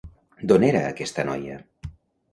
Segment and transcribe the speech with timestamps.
[0.51, 1.59] D'on era aquesta noia?